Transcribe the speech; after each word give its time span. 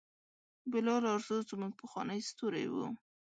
بلال 0.71 1.03
ارزو 1.15 1.37
زموږ 1.49 1.73
پخوانی 1.81 2.19
ستوری 2.29 2.65
و. 2.69 2.75